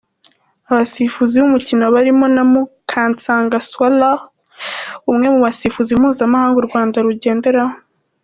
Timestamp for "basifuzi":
5.45-5.91